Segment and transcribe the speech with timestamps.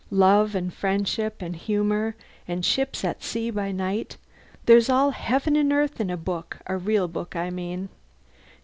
[0.09, 2.15] Love and friendship and humour
[2.47, 4.17] and ships at sea by night
[4.65, 7.87] there's all heaven and earth in a book, a real book I mean.